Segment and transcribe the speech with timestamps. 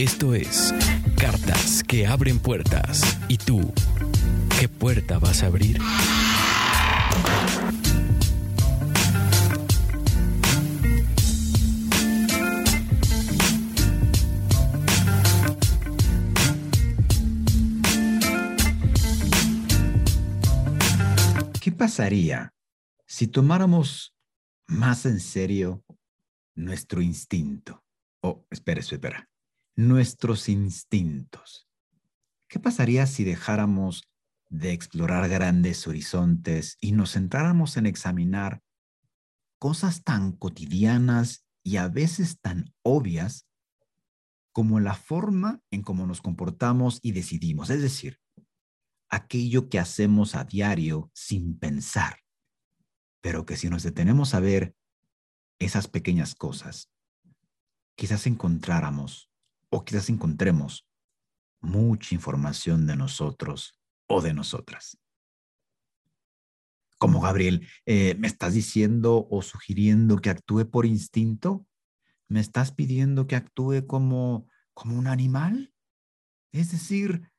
[0.00, 0.72] Esto es
[1.18, 3.18] Cartas que abren puertas.
[3.28, 3.70] ¿Y tú?
[4.58, 5.78] ¿Qué puerta vas a abrir?
[21.60, 22.54] ¿Qué pasaría
[23.06, 24.14] si tomáramos
[24.66, 25.84] más en serio
[26.54, 27.84] nuestro instinto?
[28.22, 29.29] Oh, espera, espera.
[29.80, 31.66] Nuestros instintos.
[32.50, 34.02] ¿Qué pasaría si dejáramos
[34.50, 38.60] de explorar grandes horizontes y nos centráramos en examinar
[39.58, 43.48] cosas tan cotidianas y a veces tan obvias
[44.52, 47.70] como la forma en cómo nos comportamos y decidimos?
[47.70, 48.20] Es decir,
[49.08, 52.18] aquello que hacemos a diario sin pensar,
[53.22, 54.76] pero que si nos detenemos a ver
[55.58, 56.92] esas pequeñas cosas,
[57.96, 59.29] quizás encontráramos
[59.70, 60.86] o quizás encontremos
[61.60, 64.98] mucha información de nosotros o de nosotras.
[66.98, 71.66] Como Gabriel, eh, ¿me estás diciendo o sugiriendo que actúe por instinto?
[72.28, 75.72] ¿Me estás pidiendo que actúe como, como un animal?
[76.52, 77.30] Es decir,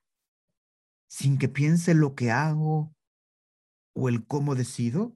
[1.08, 2.96] sin que piense lo que hago
[3.94, 5.16] o el cómo decido?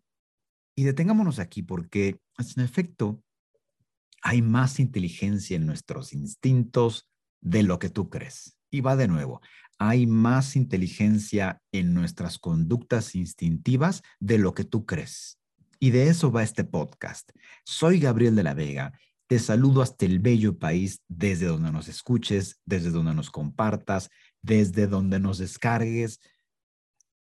[0.77, 3.23] Y detengámonos aquí porque, en efecto,
[4.25, 7.07] hay más inteligencia en nuestros instintos
[7.41, 8.57] de lo que tú crees.
[8.71, 9.39] Y va de nuevo,
[9.77, 15.38] hay más inteligencia en nuestras conductas instintivas de lo que tú crees.
[15.79, 17.29] Y de eso va este podcast.
[17.66, 18.97] Soy Gabriel de la Vega.
[19.27, 24.09] Te saludo hasta el bello país desde donde nos escuches, desde donde nos compartas,
[24.41, 26.19] desde donde nos descargues.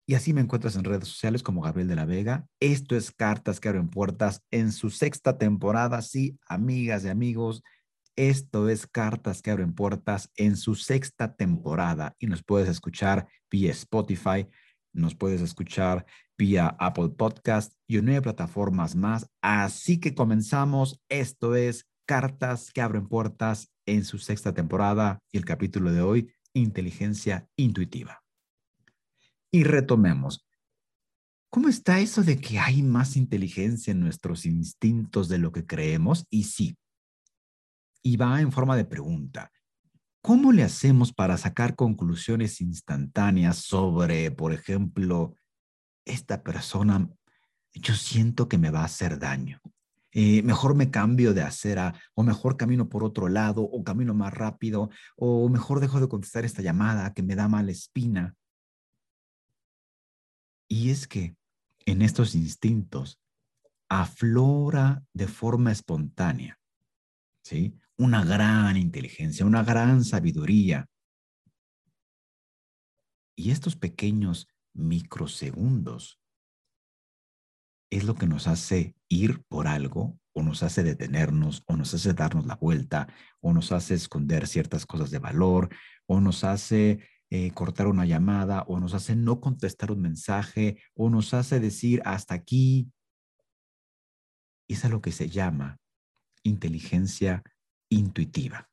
[0.06, 2.47] Y así me encuentras en redes sociales como Gabriel de la Vega.
[2.59, 6.01] Esto es Cartas que abren puertas en su sexta temporada.
[6.01, 7.63] Sí, amigas y amigos,
[8.16, 13.72] esto es Cartas que abren puertas en su sexta temporada y nos puedes escuchar vía
[13.72, 14.47] Spotify,
[14.91, 16.06] nos puedes escuchar
[16.38, 19.29] vía Apple Podcast y nueve plataformas más.
[19.41, 21.00] Así que comenzamos.
[21.07, 26.34] Esto es Cartas que abren puertas en su sexta temporada y el capítulo de hoy
[26.53, 28.20] inteligencia intuitiva.
[29.51, 30.45] Y retomemos.
[31.50, 36.25] ¿Cómo está eso de que hay más inteligencia en nuestros instintos de lo que creemos?
[36.29, 36.78] Y sí.
[38.01, 39.51] Y va en forma de pregunta.
[40.22, 45.35] ¿Cómo le hacemos para sacar conclusiones instantáneas sobre, por ejemplo,
[46.06, 47.09] esta persona,
[47.73, 49.59] yo siento que me va a hacer daño?
[50.13, 54.34] Eh, mejor me cambio de acera o mejor camino por otro lado o camino más
[54.34, 58.35] rápido o mejor dejo de contestar esta llamada que me da mala espina.
[60.81, 61.35] Y es que
[61.85, 63.21] en estos instintos
[63.87, 66.59] aflora de forma espontánea,
[67.43, 67.75] ¿sí?
[67.97, 70.89] Una gran inteligencia, una gran sabiduría.
[73.35, 76.19] Y estos pequeños microsegundos
[77.91, 82.13] es lo que nos hace ir por algo o nos hace detenernos o nos hace
[82.13, 83.07] darnos la vuelta
[83.39, 85.69] o nos hace esconder ciertas cosas de valor
[86.07, 91.09] o nos hace eh, cortar una llamada o nos hace no contestar un mensaje o
[91.09, 92.91] nos hace decir hasta aquí.
[94.67, 95.79] Es a lo que se llama
[96.43, 97.41] inteligencia
[97.89, 98.69] intuitiva.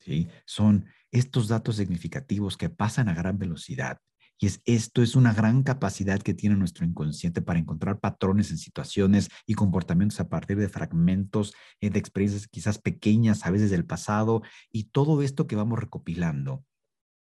[0.00, 0.28] ¿Sí?
[0.46, 3.98] Son estos datos significativos que pasan a gran velocidad
[4.38, 8.58] y es, esto es una gran capacidad que tiene nuestro inconsciente para encontrar patrones en
[8.58, 13.86] situaciones y comportamientos a partir de fragmentos eh, de experiencias quizás pequeñas, a veces del
[13.86, 16.64] pasado, y todo esto que vamos recopilando,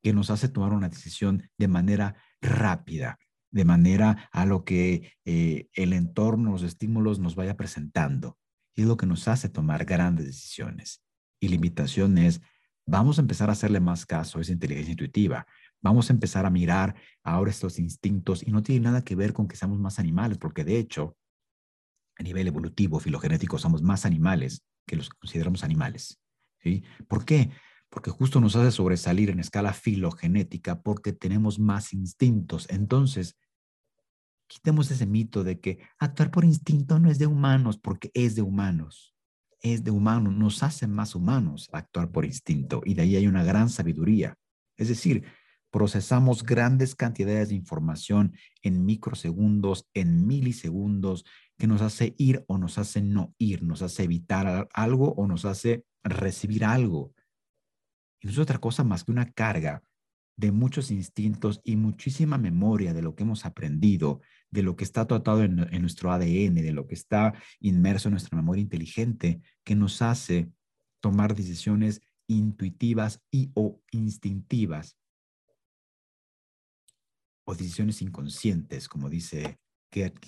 [0.03, 3.19] que nos hace tomar una decisión de manera rápida,
[3.51, 8.39] de manera a lo que eh, el entorno, los estímulos nos vaya presentando.
[8.75, 11.03] Y es lo que nos hace tomar grandes decisiones.
[11.41, 12.41] Y la invitación es,
[12.87, 15.47] vamos a empezar a hacerle más caso a esa inteligencia intuitiva.
[15.81, 19.49] Vamos a empezar a mirar ahora estos instintos y no tiene nada que ver con
[19.49, 21.17] que seamos más animales, porque de hecho,
[22.17, 26.21] a nivel evolutivo, filogenético, somos más animales que los consideramos animales.
[26.61, 26.83] ¿sí?
[27.07, 27.51] ¿Por qué?
[27.91, 32.67] Porque justo nos hace sobresalir en escala filogenética porque tenemos más instintos.
[32.71, 33.37] Entonces,
[34.47, 38.43] quitemos ese mito de que actuar por instinto no es de humanos, porque es de
[38.43, 39.15] humanos.
[39.61, 43.43] Es de humanos, nos hace más humanos actuar por instinto y de ahí hay una
[43.43, 44.39] gran sabiduría
[44.77, 45.25] Es decir,
[45.71, 51.25] procesamos grandes cantidades de información en microsegundos, en milisegundos,
[51.59, 55.45] que nos hace ir o nos hace no ir, nos hace evitar algo o nos
[55.45, 57.13] hace recibir algo.
[58.21, 59.83] Y no es otra cosa más que una carga
[60.39, 64.21] de muchos instintos y muchísima memoria de lo que hemos aprendido,
[64.51, 68.37] de lo que está tratado en, nuestro ADN, de lo que está inmerso en nuestra
[68.37, 70.49] memoria inteligente, que nos hace
[71.01, 74.97] tomar decisiones intuitivas y o instintivas
[77.45, 79.59] o decisiones inconscientes, como dice
[79.91, 80.21] Gerd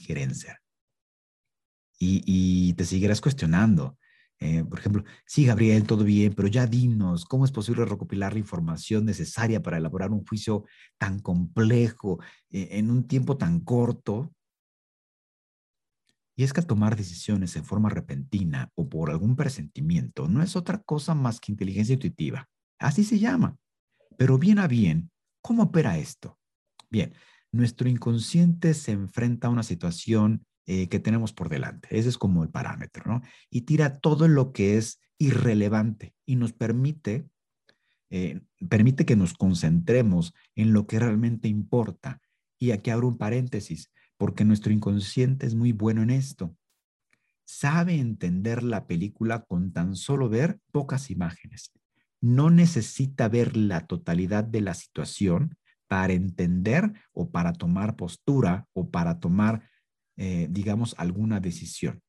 [2.03, 3.97] y te seguirás cuestionando.
[4.43, 8.39] Eh, por ejemplo, sí, Gabriel, todo bien, pero ya dinos, ¿cómo es posible recopilar la
[8.39, 10.65] información necesaria para elaborar un juicio
[10.99, 12.19] tan complejo
[12.51, 14.33] eh, en un tiempo tan corto?
[16.37, 20.79] Y es que tomar decisiones en forma repentina o por algún presentimiento no es otra
[20.79, 22.49] cosa más que inteligencia intuitiva.
[22.79, 23.59] Así se llama.
[24.17, 25.11] Pero bien a bien,
[25.43, 26.39] ¿cómo opera esto?
[26.89, 27.13] Bien,
[27.53, 31.89] nuestro inconsciente se enfrenta a una situación eh, que tenemos por delante.
[31.91, 33.23] Ese es como el parámetro, ¿no?
[33.51, 37.29] Y tira todo lo que es irrelevante y nos permite,
[38.11, 42.21] eh, permite que nos concentremos en lo que realmente importa.
[42.59, 46.57] Y aquí abro un paréntesis, porque nuestro inconsciente es muy bueno en esto.
[47.45, 51.73] Sabe entender la película con tan solo ver pocas imágenes.
[52.21, 55.57] No necesita ver la totalidad de la situación
[55.89, 59.69] para entender o para tomar postura o para tomar,
[60.17, 62.03] eh, digamos, alguna decisión.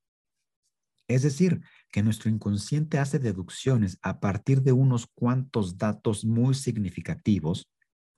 [1.08, 1.62] Es decir,
[1.92, 7.68] que nuestro inconsciente hace deducciones a partir de unos cuantos datos muy significativos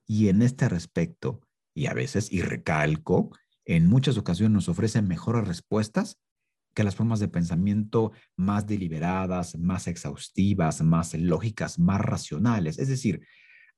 [0.06, 1.40] y en este respecto,
[1.74, 3.30] y a veces, y recalco,
[3.64, 6.18] en muchas ocasiones nos ofrecen mejores respuestas
[6.74, 12.78] que las formas de pensamiento más deliberadas, más exhaustivas, más lógicas, más racionales.
[12.78, 13.26] Es decir,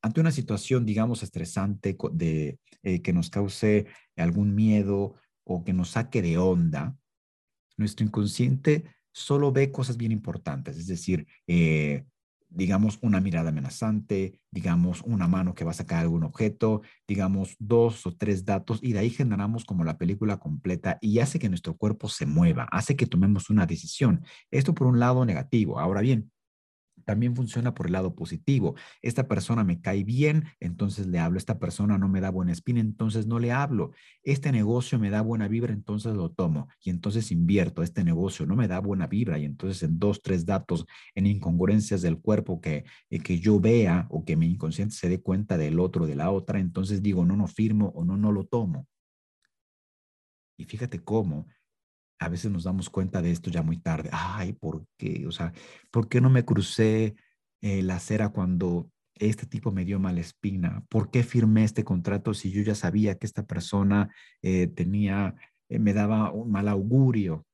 [0.03, 3.87] ante una situación, digamos, estresante de, eh, que nos cause
[4.17, 5.15] algún miedo
[5.47, 6.97] o que nos saque de onda,
[7.77, 12.05] nuestro inconsciente solo ve cosas bien importantes, es decir, eh,
[12.49, 18.07] digamos, una mirada amenazante, digamos, una mano que va a sacar algún objeto, digamos, dos
[18.07, 21.77] o tres datos, y de ahí generamos como la película completa y hace que nuestro
[21.77, 24.25] cuerpo se mueva, hace que tomemos una decisión.
[24.51, 25.79] Esto por un lado negativo.
[25.79, 26.31] Ahora bien,
[27.07, 28.75] también funciona por el lado positivo.
[29.01, 31.39] Esta persona me cae bien, entonces le hablo.
[31.39, 33.93] Esta persona no me da buena espina, entonces no le hablo.
[34.25, 37.83] Este negocio me da buena vibra, entonces lo tomo y entonces invierto.
[37.83, 42.03] Este negocio no me da buena vibra y entonces en dos, tres datos, en incongruencias
[42.03, 45.79] del cuerpo que, eh, que yo vea o que mi inconsciente se dé cuenta del
[45.79, 48.89] otro, de la otra, entonces digo, no, no firmo o no, no lo tomo.
[50.59, 51.47] Y fíjate cómo
[52.19, 54.09] a veces nos damos cuenta de esto ya muy tarde.
[54.13, 55.27] Ay, ¿por qué?
[55.27, 55.53] O sea,
[55.91, 57.15] ¿por qué no me crucé
[57.61, 60.85] eh, la acera cuando este tipo me dio mala espina?
[60.89, 64.09] ¿Por qué firmé este contrato si yo ya sabía que esta persona
[64.43, 65.35] eh, tenía,
[65.69, 67.47] eh, me daba un mal augurio?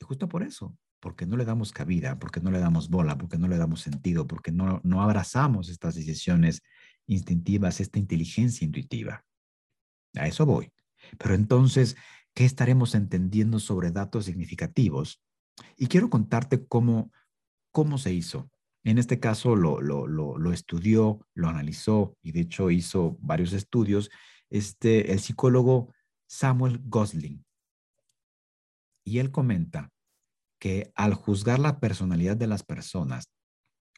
[0.00, 3.38] Y justo por eso, porque no le damos cabida, porque no le damos bola, porque
[3.38, 6.62] no le damos sentido, porque no, no abrazamos estas decisiones
[7.06, 9.24] instintivas, esta inteligencia intuitiva.
[10.14, 10.72] A eso voy.
[11.18, 11.96] Pero entonces,
[12.34, 15.22] ¿Qué estaremos entendiendo sobre datos significativos?
[15.76, 17.12] Y quiero contarte cómo,
[17.70, 18.50] cómo se hizo.
[18.82, 24.10] En este caso lo, lo, lo, estudió, lo analizó y de hecho hizo varios estudios
[24.50, 25.94] este, el psicólogo
[26.26, 27.44] Samuel Gosling.
[29.04, 29.90] Y él comenta
[30.58, 33.30] que al juzgar la personalidad de las personas,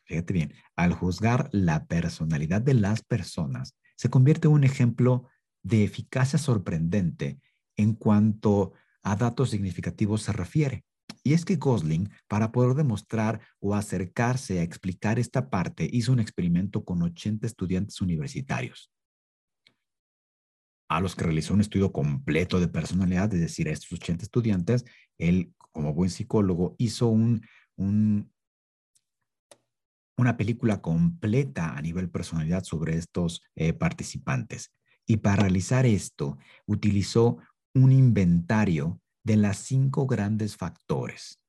[0.05, 5.27] fíjate bien, al juzgar la personalidad de las personas, se convierte en un ejemplo
[5.63, 7.41] de eficacia sorprendente
[7.77, 10.85] en cuanto a datos significativos se refiere.
[11.23, 16.21] Y es que Gosling, para poder demostrar o acercarse a explicar esta parte, hizo un
[16.21, 18.93] experimento con 80 estudiantes universitarios,
[20.89, 24.85] a los que realizó un estudio completo de personalidad, es decir, a estos 80 estudiantes,
[25.19, 27.43] él, como buen psicólogo, hizo un,
[30.17, 34.73] una película completa a nivel personalidad sobre estos eh, participantes.
[35.07, 37.39] Y para realizar esto, utilizó
[37.77, 41.41] un inventario de las cinco grandes factores.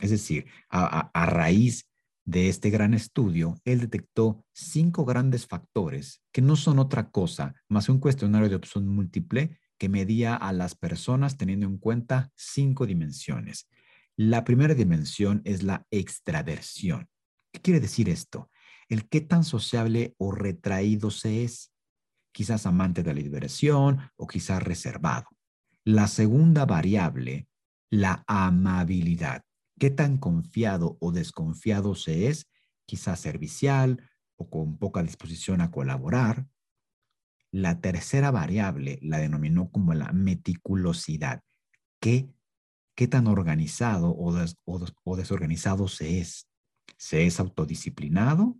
[0.00, 1.86] Es decir, a, raíz
[2.26, 7.88] de este gran estudio, él detectó cinco grandes factores que no son otra cosa más
[7.88, 13.66] un cuestionario de opción múltiple que medía a las personas teniendo en cuenta cinco dimensiones.
[14.16, 17.08] La primera dimensión es la extraversión.
[17.52, 18.50] ¿Qué quiere decir esto?
[18.88, 21.72] El qué tan sociable o retraído se es.
[22.32, 25.26] Quizás amante de la diversión o quizás reservado.
[25.84, 27.48] La segunda variable,
[27.90, 29.44] la amabilidad.
[29.78, 32.50] ¿Qué tan confiado o desconfiado se es?
[32.86, 34.06] Quizás servicial
[34.36, 36.46] o con poca disposición a colaborar.
[37.50, 41.42] La tercera variable la denominó como la meticulosidad.
[41.98, 42.30] ¿Qué,
[42.94, 44.34] qué tan organizado o,
[45.04, 46.46] o desorganizado se es?
[46.98, 48.58] ¿Se es autodisciplinado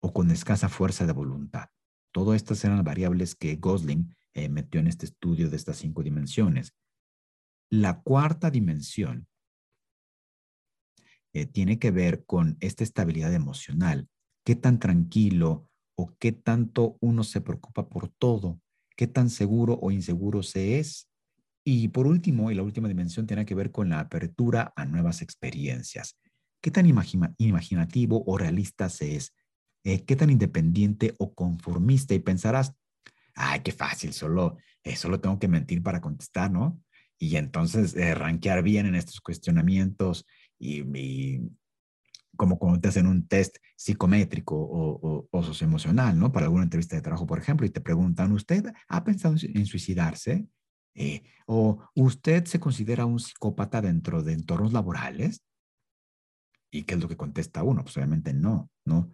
[0.00, 1.70] o con escasa fuerza de voluntad?
[2.12, 6.74] Todas estas eran variables que Gosling eh, metió en este estudio de estas cinco dimensiones.
[7.70, 9.26] La cuarta dimensión
[11.32, 14.08] eh, tiene que ver con esta estabilidad emocional.
[14.44, 18.60] ¿Qué tan tranquilo o qué tanto uno se preocupa por todo?
[18.96, 21.08] ¿Qué tan seguro o inseguro se es?
[21.64, 25.22] Y por último, y la última dimensión tiene que ver con la apertura a nuevas
[25.22, 26.18] experiencias.
[26.60, 29.34] ¿Qué tan imaginativo o realista se es?
[29.82, 32.74] Eh, qué tan independiente o conformista y pensarás,
[33.34, 36.80] ay, qué fácil, solo, eh, solo tengo que mentir para contestar, ¿no?
[37.18, 40.26] Y entonces eh, rankear bien en estos cuestionamientos
[40.58, 41.40] y,
[42.36, 46.32] como cuando te hacen un test psicométrico o, o, socioemocional, ¿no?
[46.32, 50.48] Para alguna entrevista de trabajo, por ejemplo, y te preguntan, ¿usted ha pensado en suicidarse?
[51.46, 55.44] ¿O usted se considera un psicópata dentro de entornos laborales?
[56.72, 57.84] ¿Y qué es lo que contesta uno?
[57.84, 59.12] Pues obviamente no, ¿no?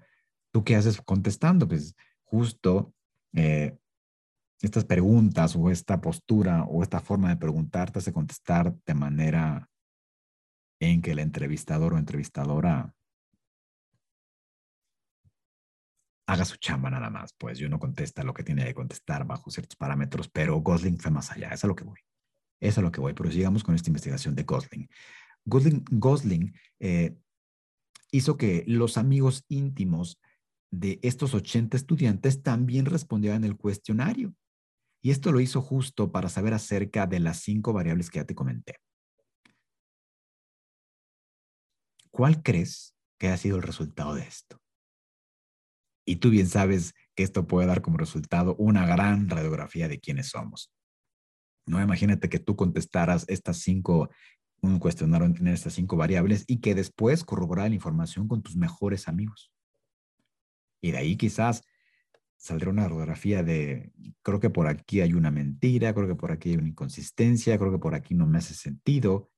[0.50, 1.68] ¿Tú qué haces contestando?
[1.68, 2.94] Pues justo
[3.34, 3.76] eh,
[4.60, 9.68] estas preguntas o esta postura o esta forma de preguntar te hace contestar de manera
[10.80, 12.94] en que el entrevistador o entrevistadora
[16.26, 19.50] haga su chamba nada más, pues y uno contesta lo que tiene que contestar bajo
[19.50, 21.98] ciertos parámetros, pero Gosling fue más allá, es a lo que voy.
[22.60, 24.88] Es a lo que voy, pero sigamos con esta investigación de Gosling.
[25.44, 27.16] Gosling, Gosling eh,
[28.12, 30.20] hizo que los amigos íntimos
[30.70, 34.34] de estos 80 estudiantes también respondieron el cuestionario.
[35.02, 38.34] Y esto lo hizo justo para saber acerca de las cinco variables que ya te
[38.34, 38.76] comenté.
[42.10, 44.60] ¿Cuál crees que ha sido el resultado de esto?
[46.04, 50.28] Y tú bien sabes que esto puede dar como resultado una gran radiografía de quiénes
[50.28, 50.72] somos.
[51.66, 54.10] No imagínate que tú contestaras estas cinco,
[54.60, 59.08] un cuestionario en estas cinco variables y que después corroborara la información con tus mejores
[59.08, 59.52] amigos.
[60.82, 61.62] Y de ahí quizás
[62.40, 63.92] saldrá una radiografía de,
[64.22, 67.70] creo que por aquí hay una mentira, creo que por aquí hay una inconsistencia, creo
[67.70, 69.30] que por aquí no me hace sentido,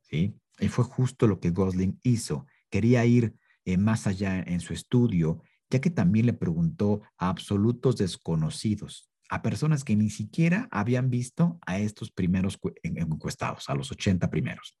[0.00, 0.34] ¿sí?
[0.58, 2.46] Y fue justo lo que Gosling hizo.
[2.70, 3.34] Quería ir
[3.66, 9.42] eh, más allá en su estudio, ya que también le preguntó a absolutos desconocidos, a
[9.42, 14.78] personas que ni siquiera habían visto a estos primeros encuestados, a los 80 primeros.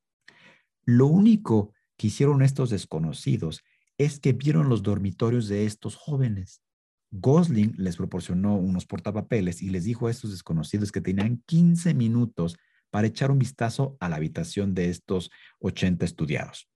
[0.86, 3.62] Lo único que hicieron estos desconocidos
[3.98, 6.62] es que vieron los dormitorios de estos jóvenes.
[7.10, 12.58] Gosling les proporcionó unos portapapeles y les dijo a estos desconocidos que tenían 15 minutos
[12.90, 16.70] para echar un vistazo a la habitación de estos 80 estudiados.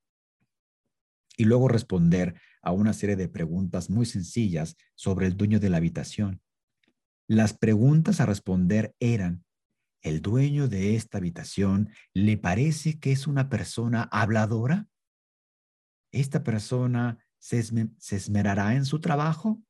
[1.37, 5.79] Y luego responder a una serie de preguntas muy sencillas sobre el dueño de la
[5.79, 6.41] habitación.
[7.27, 9.45] Las preguntas a responder eran,
[10.03, 14.89] ¿el dueño de esta habitación le parece que es una persona habladora?
[16.13, 17.59] ¿Esta persona se,
[18.11, 19.63] esmerará en su trabajo?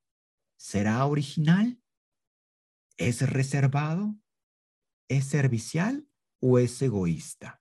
[0.63, 1.83] ¿Será original?
[2.97, 4.15] ¿Es reservado?
[5.09, 6.09] ¿Es servicial
[6.41, 7.61] o es egoísta?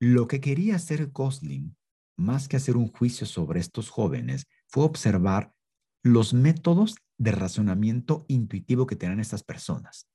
[0.00, 1.76] Lo que quería hacer Gosling,
[2.16, 5.54] más que hacer un juicio sobre estos jóvenes, fue observar
[6.02, 10.08] los métodos de razonamiento intuitivo que tenían estas personas.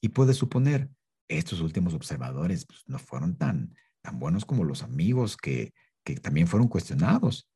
[0.00, 0.88] Y puede suponer,
[1.26, 6.46] estos últimos observadores pues, no fueron tan, tan buenos como los amigos que, que también
[6.46, 7.49] fueron cuestionados.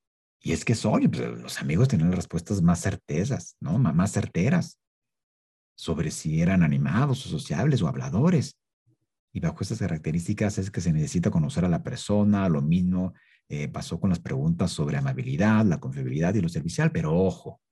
[0.47, 3.79] Y es que soy, pues, los amigos tienen respuestas más certezas, ¿no?
[3.79, 4.79] Más certeras
[5.75, 8.61] sobre si eran animados o sociables o habladores.
[9.33, 13.15] Y bajo estas características es que se necesita conocer a la persona, lo mismo
[13.49, 17.63] eh, pasó con las preguntas sobre amabilidad, la confiabilidad y lo servicial, pero ojo,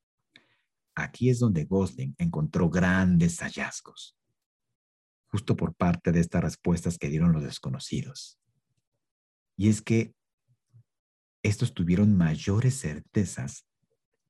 [0.94, 4.16] aquí es donde Gosling encontró grandes hallazgos,
[5.26, 8.38] justo por parte de estas respuestas que dieron los desconocidos.
[9.58, 10.14] Y es que
[11.42, 13.66] estos tuvieron mayores certezas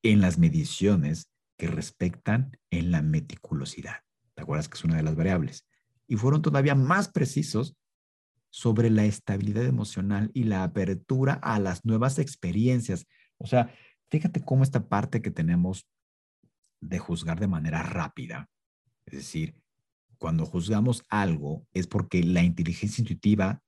[0.01, 4.01] en las mediciones que respectan en la meticulosidad.
[4.33, 5.67] ¿Te acuerdas que es una de las variables?
[6.07, 7.75] Y fueron todavía más precisos
[8.49, 13.05] sobre la estabilidad emocional y la apertura a las nuevas experiencias.
[13.37, 13.73] O sea,
[14.09, 15.87] fíjate cómo esta parte que tenemos
[16.81, 18.49] de juzgar de manera rápida,
[19.05, 19.55] es decir,
[20.17, 23.61] cuando juzgamos algo es porque la inteligencia intuitiva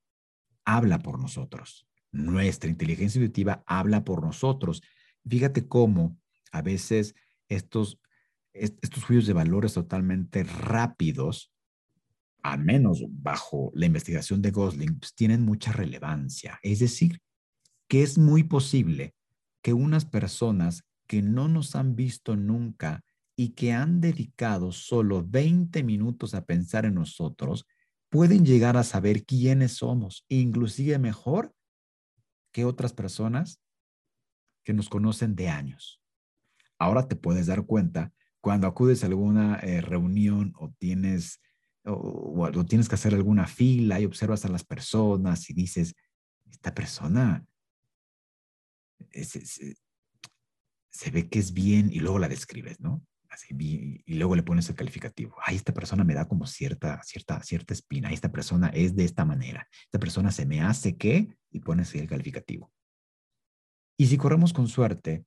[0.65, 1.87] habla por nosotros.
[2.15, 4.81] Nuestra inteligencia intuitiva habla por nosotros.
[5.27, 6.17] Fíjate cómo
[6.53, 7.13] a veces
[7.49, 7.99] estos,
[8.53, 11.51] estos juicios de valores totalmente rápidos,
[12.41, 16.57] al menos bajo la investigación de Gosling, pues, tienen mucha relevancia.
[16.63, 17.19] Es decir,
[17.89, 19.13] que es muy posible
[19.61, 23.03] que unas personas que no nos han visto nunca
[23.35, 27.65] y que han dedicado solo 20 minutos a pensar en nosotros,
[28.09, 31.54] pueden llegar a saber quiénes somos, inclusive mejor
[32.55, 33.59] que otras personas
[34.63, 36.01] que nos conocen de años.
[36.79, 41.41] Ahora te puedes dar cuenta cuando acudes a alguna eh, reunión o tienes,
[41.83, 45.95] o, tienes que hacer alguna fila y observas a las personas y dices,
[46.49, 47.45] esta persona
[49.11, 53.05] se ve que es bien y luego la describes, ¿no?
[53.49, 55.35] Y, luego le pones el calificativo.
[55.45, 58.11] Ay, esta persona me da como cierta, cierta, cierta espina.
[58.11, 59.67] Esta persona es de esta manera.
[59.85, 62.71] Esta persona se me hace que y pones el calificativo.
[63.97, 65.25] Y si corremos con suerte,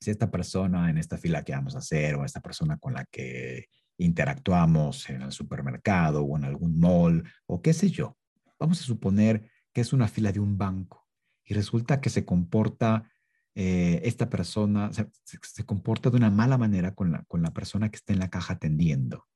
[0.00, 3.04] si esta persona en esta fila que vamos a hacer o esta persona con la
[3.04, 3.66] que
[3.98, 8.16] interactuamos en el supermercado o en algún mall o qué sé yo,
[8.58, 11.06] vamos a suponer que es una fila de un banco
[11.44, 13.10] y resulta que se comporta
[13.58, 17.96] eh, esta persona se, comporta de una mala manera con la, con la persona que
[17.96, 19.26] está en la caja atendiendo.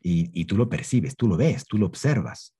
[0.00, 2.56] Y, y, tú lo percibes, tú lo ves, tú lo observas.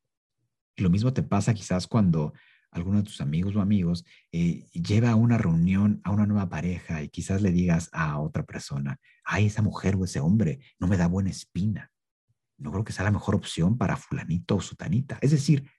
[0.77, 2.35] Y lo mismo te pasa quizás cuando
[2.71, 7.03] alguno de tus amigos o amigos eh, lleva a una reunión a una nueva pareja
[7.03, 10.99] y quizás le digas a otra persona, ay, esa mujer o ese hombre no me
[10.99, 11.91] da buena espina.
[12.59, 15.19] No creo que sea la mejor opción para fulanito o sutanita.
[15.23, 15.71] Es decir,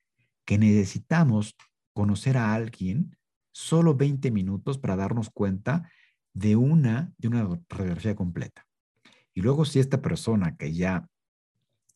[0.46, 1.56] que necesitamos
[1.94, 3.17] conocer a alguien
[3.58, 5.90] solo 20 minutos para darnos cuenta
[6.34, 8.68] de una, de una radiografía completa.
[9.34, 11.08] Y luego si esta persona que ya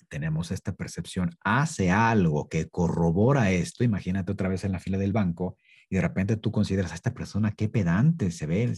[0.09, 5.13] tenemos esta percepción hace algo que corrobora esto, imagínate otra vez en la fila del
[5.13, 5.55] banco
[5.87, 8.73] y de repente tú consideras a esta persona qué pedante se ve.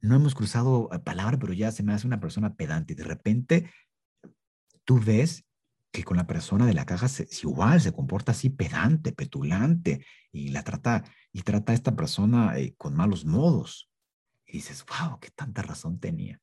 [0.00, 2.94] No hemos cruzado palabra, pero ya se me hace una persona pedante.
[2.94, 3.68] De repente
[4.84, 5.44] tú ves
[5.98, 10.50] que con la persona de la caja se, igual se comporta así pedante, petulante y
[10.50, 11.02] la trata
[11.32, 13.90] y trata a esta persona eh, con malos modos.
[14.46, 16.40] Y dices, wow, qué tanta razón tenía.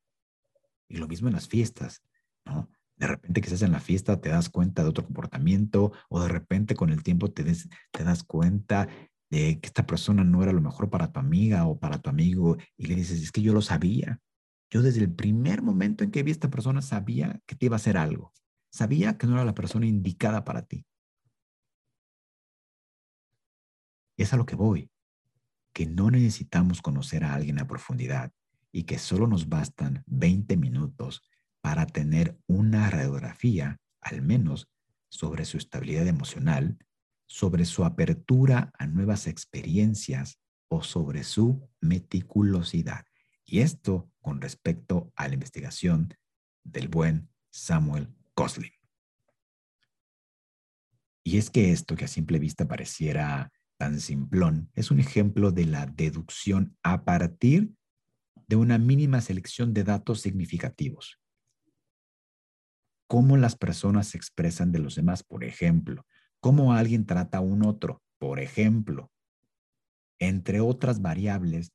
[0.90, 2.04] Y lo mismo en las fiestas,
[2.44, 2.70] ¿no?
[2.98, 6.76] De repente quizás en la fiesta te das cuenta de otro comportamiento o de repente
[6.76, 8.90] con el tiempo te, te das cuenta
[9.30, 12.58] de que esta persona no era lo mejor para tu amiga o para tu amigo
[12.76, 14.20] y le dices, es que yo lo sabía.
[14.70, 17.76] Yo desde el primer momento en que vi a esta persona sabía que te iba
[17.76, 18.34] a hacer algo.
[18.76, 20.86] Sabía que no era la persona indicada para ti.
[24.18, 24.92] es a lo que voy,
[25.74, 28.34] que no necesitamos conocer a alguien a profundidad
[28.74, 31.22] y que solo nos bastan 20 minutos
[31.62, 34.68] para tener una radiografía, al menos,
[35.08, 36.78] sobre su estabilidad emocional,
[37.28, 43.06] sobre su apertura a nuevas experiencias o sobre su meticulosidad.
[43.46, 46.14] Y esto con respecto a la investigación
[46.64, 48.72] del buen Samuel Gosling.
[51.24, 55.66] Y es que esto que a simple vista pareciera tan simplón es un ejemplo de
[55.66, 57.74] la deducción a partir
[58.48, 61.20] de una mínima selección de datos significativos.
[63.08, 66.06] Cómo las personas se expresan de los demás, por ejemplo.
[66.40, 69.12] Cómo alguien trata a un otro, por ejemplo.
[70.20, 71.72] Entre otras variables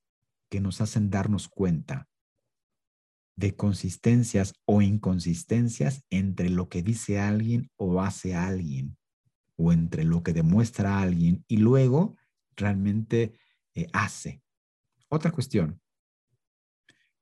[0.48, 2.09] que nos hacen darnos cuenta
[3.40, 8.98] de consistencias o inconsistencias entre lo que dice alguien o hace alguien,
[9.57, 12.16] o entre lo que demuestra alguien y luego
[12.55, 13.33] realmente
[13.74, 14.42] eh, hace.
[15.09, 15.81] Otra cuestión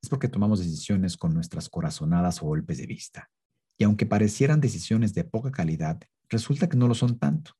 [0.02, 3.30] es porque tomamos decisiones con nuestras corazonadas o golpes de vista.
[3.78, 7.52] Y aunque parecieran decisiones de poca calidad, resulta que no lo son tanto.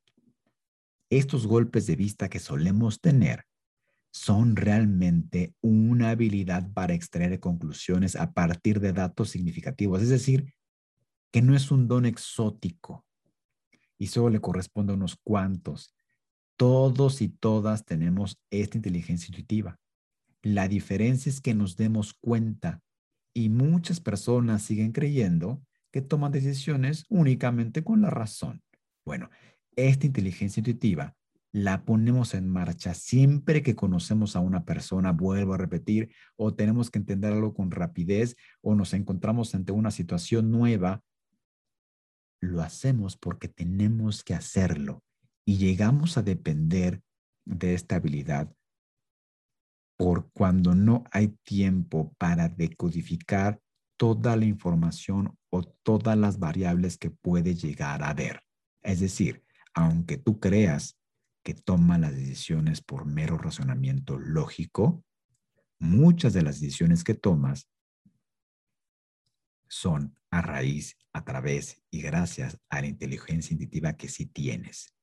[1.09, 3.45] Estos golpes de vista que solemos tener
[4.11, 10.01] son realmente una habilidad para extraer conclusiones a partir de datos significativos.
[10.01, 10.53] Es decir,
[11.31, 13.05] que no es un don exótico
[13.97, 15.93] y solo le corresponde a unos cuantos.
[16.57, 19.79] Todos y todas tenemos esta inteligencia intuitiva.
[20.41, 22.81] La diferencia es que nos demos cuenta
[23.33, 28.61] y muchas personas siguen creyendo que toman decisiones únicamente con la razón.
[29.05, 29.29] Bueno,
[29.75, 31.15] esta inteligencia intuitiva
[31.51, 36.91] la ponemos en marcha siempre que conocemos a una persona, vuelvo a repetir, o tenemos
[36.91, 41.03] que entender algo con rapidez, o nos encontramos ante una situación nueva,
[42.41, 45.03] lo hacemos porque tenemos que hacerlo
[45.45, 47.01] y llegamos a depender
[47.45, 48.53] de esta habilidad
[49.97, 53.59] por cuando no hay tiempo para decodificar
[53.97, 58.41] toda la información o todas las variables que puede llegar a ver.
[58.81, 60.98] Es decir, aunque tú creas
[61.43, 65.03] que toma las decisiones por mero razonamiento lógico,
[65.79, 67.69] muchas de las decisiones que tomas
[69.67, 74.93] son a raíz, a través y gracias a la inteligencia intuitiva que sí tienes.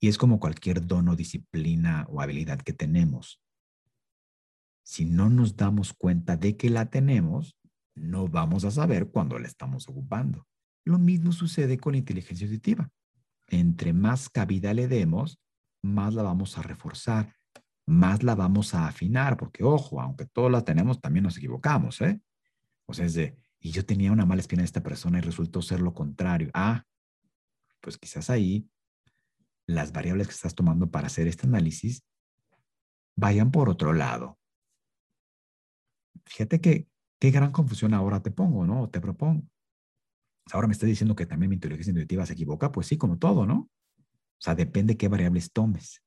[0.00, 3.40] Y es como cualquier dono, disciplina o habilidad que tenemos.
[4.84, 7.58] Si no nos damos cuenta de que la tenemos,
[7.94, 10.46] no vamos a saber cuándo la estamos ocupando.
[10.84, 12.90] Lo mismo sucede con la inteligencia intuitiva.
[13.48, 15.40] Entre más cabida le demos,
[15.82, 17.34] más la vamos a reforzar,
[17.86, 22.20] más la vamos a afinar, porque ojo, aunque todos la tenemos, también nos equivocamos, ¿eh?
[22.86, 25.62] O sea, es de, y yo tenía una mala espina de esta persona y resultó
[25.62, 26.50] ser lo contrario.
[26.54, 26.84] Ah,
[27.80, 28.68] pues quizás ahí
[29.66, 32.04] las variables que estás tomando para hacer este análisis
[33.16, 34.38] vayan por otro lado.
[36.24, 38.88] Fíjate que qué gran confusión ahora te pongo, ¿no?
[38.88, 39.46] Te propongo.
[40.52, 42.72] Ahora me estás diciendo que también mi inteligencia intuitiva se equivoca.
[42.72, 43.70] Pues sí, como todo, ¿no?
[44.00, 46.02] O sea, depende qué variables tomes.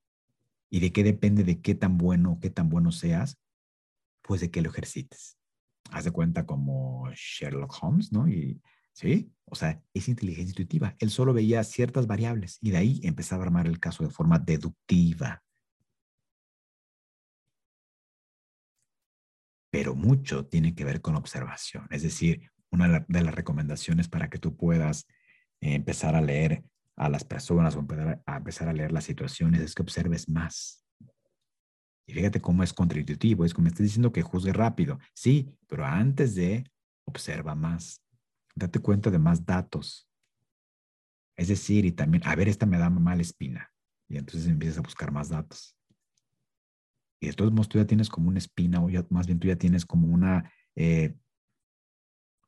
[0.70, 3.38] ¿Y de qué depende de qué tan bueno, qué tan bueno seas?
[4.22, 5.36] Pues de que lo ejercites.
[5.90, 8.26] Haz de cuenta como Sherlock Holmes, ¿no?
[8.94, 10.96] Sí, o sea, es inteligencia intuitiva.
[10.98, 14.38] Él solo veía ciertas variables y de ahí empezaba a armar el caso de forma
[14.38, 15.42] deductiva.
[19.70, 21.86] Pero mucho tiene que ver con observación.
[21.90, 25.06] Es decir, una de las recomendaciones para que tú puedas
[25.60, 26.64] eh, empezar a leer
[26.96, 30.84] a las personas o empezar a, empezar a leer las situaciones es que observes más.
[32.06, 34.98] Y fíjate cómo es contraintuitivo, es como me estás diciendo que juzgue rápido.
[35.14, 36.64] Sí, pero antes de,
[37.04, 38.02] observa más.
[38.54, 40.08] Date cuenta de más datos.
[41.36, 43.70] Es decir, y también, a ver, esta me da mala espina.
[44.08, 45.76] Y entonces empiezas a buscar más datos.
[47.20, 49.46] Y de todos modos tú ya tienes como una espina, o ya, más bien tú
[49.46, 51.14] ya tienes como una, eh,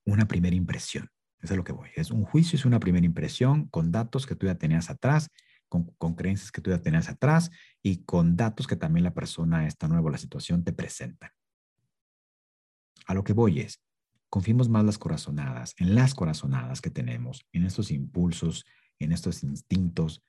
[0.04, 1.08] una primera impresión.
[1.40, 1.90] Eso es lo que voy.
[1.94, 5.30] Es un juicio, es una primera impresión con datos que tú ya tenías atrás,
[5.68, 7.50] con, creencias que tú ya tenías atrás
[7.82, 11.34] y con datos que también la persona, esta nueva, la situación te presenta.
[13.06, 13.82] A lo que voy es,
[14.30, 18.64] confiemos más las corazonadas, en las corazonadas que tenemos, en estos impulsos,
[18.98, 20.22] en estos instintos,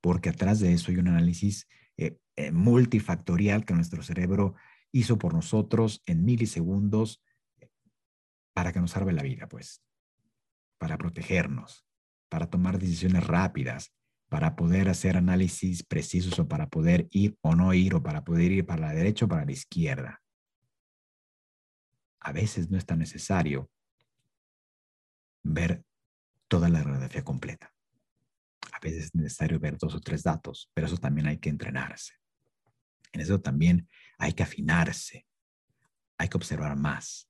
[0.00, 4.54] porque atrás de eso hay un análisis eh, eh, multifactorial que nuestro cerebro
[4.92, 7.22] hizo por nosotros en milisegundos
[8.54, 9.82] para que nos salve la vida, pues
[10.78, 11.86] para protegernos,
[12.28, 13.94] para tomar decisiones rápidas,
[14.28, 18.50] para poder hacer análisis precisos o para poder ir o no ir o para poder
[18.50, 20.22] ir para la derecha o para la izquierda.
[22.20, 23.70] A veces no es tan necesario
[25.42, 25.84] ver
[26.48, 27.72] toda la radiografía completa.
[28.72, 32.14] A veces es necesario ver dos o tres datos, pero eso también hay que entrenarse.
[33.12, 33.88] En eso también
[34.18, 35.26] hay que afinarse,
[36.16, 37.28] hay que observar más.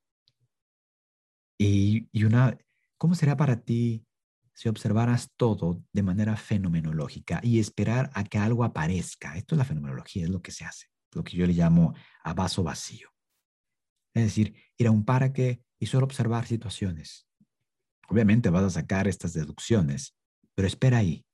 [1.63, 2.59] Y, y una,
[3.03, 4.07] ¿Cómo será para ti
[4.55, 9.37] si observaras todo de manera fenomenológica y esperar a que algo aparezca?
[9.37, 12.33] Esto es la fenomenología, es lo que se hace, lo que yo le llamo a
[12.33, 13.09] vaso vacío.
[14.15, 17.27] Es decir, ir a un parque y solo observar situaciones.
[18.09, 20.17] Obviamente vas a sacar estas deducciones,
[20.55, 21.27] pero espera ahí.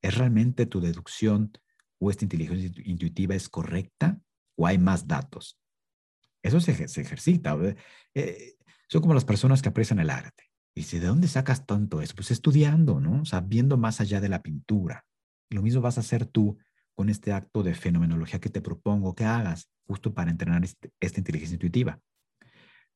[0.00, 1.50] ¿Es realmente tu deducción
[1.98, 4.20] o esta inteligencia intuitiva es correcta
[4.54, 5.58] o hay más datos?
[6.42, 7.56] Eso se, ejercita.
[8.14, 8.54] Eh,
[8.88, 10.44] son como las personas que aprecian el arte.
[10.74, 12.14] Dice, ¿de dónde sacas tanto eso?
[12.14, 13.22] Pues estudiando, ¿no?
[13.22, 15.04] O sea, viendo más allá de la pintura.
[15.50, 16.58] Lo mismo vas a hacer tú
[16.94, 21.20] con este acto de fenomenología que te propongo que hagas justo para entrenar este, esta
[21.20, 22.00] inteligencia intuitiva.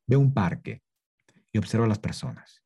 [0.07, 0.83] Ve un parque
[1.52, 2.62] y observa a las personas.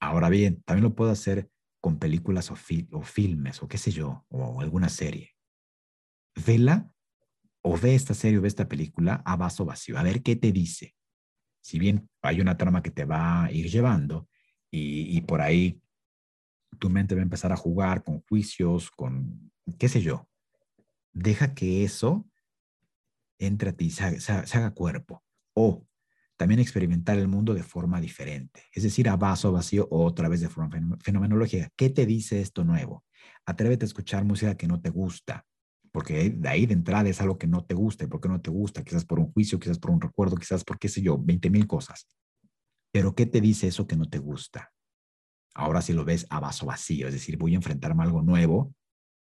[0.00, 2.54] Ahora bien, también lo puedo hacer con películas o,
[2.92, 5.34] o filmes o qué sé yo, o alguna serie.
[6.46, 6.90] Vela
[7.62, 10.52] o ve esta serie o ve esta película a vaso vacío, a ver qué te
[10.52, 10.94] dice
[11.60, 14.28] si bien hay una trama que te va a ir llevando
[14.70, 15.80] y, por ahí
[16.78, 20.28] tu mente va a empezar a jugar con juicios, con qué sé yo,
[21.12, 22.26] deja que eso
[23.38, 25.24] entre a ti, se, se, haga cuerpo.
[25.54, 25.86] O
[26.36, 30.40] también experimentar el mundo de forma diferente, es decir, a vaso vacío o otra vez
[30.40, 31.68] de forma fenomenológica.
[31.76, 33.04] ¿Qué te dice esto nuevo?
[33.44, 35.44] Atrévete a escuchar música que no te gusta
[35.92, 38.06] porque de ahí de entrada es algo que no te gusta.
[38.06, 38.84] ¿Por qué no te gusta?
[38.84, 41.66] Quizás por un juicio, quizás por un recuerdo, quizás por qué sé yo, 20 mil
[41.66, 42.06] cosas.
[42.92, 44.72] Pero ¿qué te dice eso que no te gusta?
[45.54, 48.74] Ahora si lo ves a vaso vacío, es decir, voy a enfrentarme a algo nuevo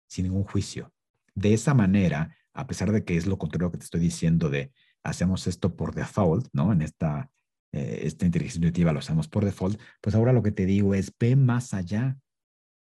[0.09, 0.92] sin ningún juicio.
[1.35, 4.73] De esa manera, a pesar de que es lo contrario que te estoy diciendo de
[5.03, 6.73] hacemos esto por default, ¿no?
[6.73, 7.31] En esta,
[7.73, 11.14] eh, esta inteligencia intuitiva lo hacemos por default, pues ahora lo que te digo es
[11.18, 12.18] ve más allá,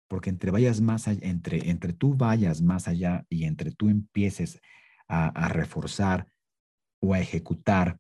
[0.09, 4.61] porque entre vayas más entre, entre tú vayas más allá y entre tú empieces
[5.09, 6.29] a, reforzar
[7.01, 7.99] o a ejecutar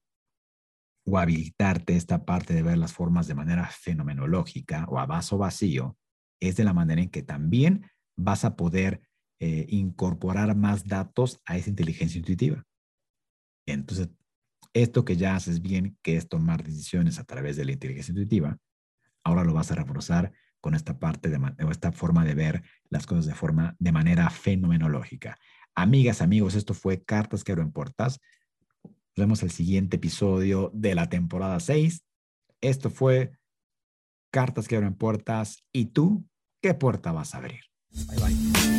[1.07, 5.99] o habilitarte esta parte de ver las formas de manera fenomenológica o a vaso vacío,
[6.41, 9.03] es de la manera en que también vas a poder
[9.39, 12.65] eh, incorporar más datos a esa inteligencia intuitiva.
[13.67, 14.09] Entonces,
[14.73, 18.59] esto que ya haces bien, que es tomar decisiones a través de la inteligencia intuitiva,
[19.25, 20.33] ahora lo vas a reforzar
[20.65, 24.31] con esta parte de, o esta forma de ver las cosas de forma de manera
[24.31, 25.37] fenomenológica.
[25.75, 28.19] Amigas, amigos, esto fue Cartas que abren puertas.
[28.83, 32.07] Nos vemos el siguiente episodio de la temporada 6.
[32.63, 33.33] Esto fue
[34.31, 35.59] Cartas que abren puertas.
[35.71, 36.25] ¿Y tú
[36.63, 37.61] qué puerta vas a abrir?
[37.91, 38.74] Bye bye.